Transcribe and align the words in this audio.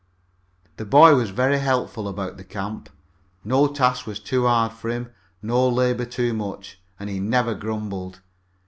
The 0.77 0.85
boy 0.85 1.13
was 1.15 1.29
very 1.29 1.59
helpful 1.59 2.07
about 2.07 2.49
camp. 2.49 2.89
No 3.43 3.67
task 3.67 4.07
was 4.07 4.19
too 4.19 4.47
hard 4.47 4.71
for 4.71 4.89
him, 4.89 5.11
no 5.43 5.69
labor 5.69 6.05
too 6.05 6.33
much, 6.33 6.79
and 6.99 7.07
he 7.07 7.19
never 7.19 7.53
grumbled. 7.53 8.19